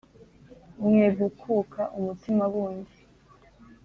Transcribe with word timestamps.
Mwegukuka 0.83 1.81
umutima 1.97 2.43
bundi, 2.53 2.91